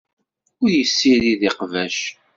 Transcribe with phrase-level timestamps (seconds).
[0.61, 1.97] Ur yessirid iqbac.